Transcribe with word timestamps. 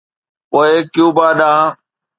پوء 0.49 0.71
ڪيوبا 0.93 1.27
ڏانهن. 1.39 1.69